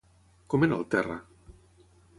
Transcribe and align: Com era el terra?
Com 0.53 0.65
era 0.69 0.79
el 0.81 0.89
terra? 0.97 1.19